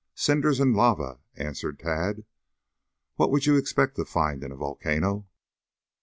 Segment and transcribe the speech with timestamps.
[0.15, 2.25] Cinders and lava," answered Tad.
[3.17, 5.27] "What would you expect to find in a volcano?"